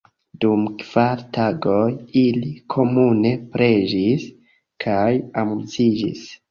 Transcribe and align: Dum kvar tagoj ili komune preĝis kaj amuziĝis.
Dum 0.43 0.61
kvar 0.83 1.21
tagoj 1.37 1.83
ili 2.23 2.49
komune 2.77 3.37
preĝis 3.59 4.29
kaj 4.87 5.09
amuziĝis. 5.45 6.31